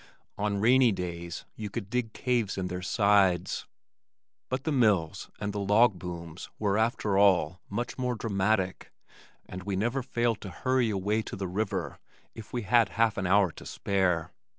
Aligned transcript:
On 0.35 0.59
rainy 0.59 0.91
days 0.91 1.45
you 1.55 1.69
could 1.69 1.91
dig 1.91 2.11
caves 2.11 2.57
in 2.57 2.69
their 2.69 2.81
sides. 2.81 3.67
But 4.49 4.63
the 4.63 4.71
mills 4.71 5.29
and 5.39 5.53
the 5.53 5.59
log 5.59 5.99
booms 5.99 6.49
were 6.57 6.75
after 6.75 7.19
all 7.19 7.61
much 7.69 7.99
more 7.99 8.15
dramatic 8.15 8.91
and 9.45 9.61
we 9.61 9.75
never 9.75 10.01
failed 10.01 10.41
to 10.41 10.49
hurry 10.49 10.89
away 10.89 11.21
to 11.21 11.35
the 11.35 11.47
river 11.47 11.99
if 12.33 12.51
we 12.51 12.63
had 12.63 12.89
half 12.97 13.15
an 13.15 13.27
hour 13.27 13.51
to 13.51 13.63
spare. 13.63 14.31